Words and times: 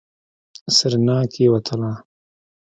سېرېنا 0.75 1.17
کېوتله. 1.33 1.91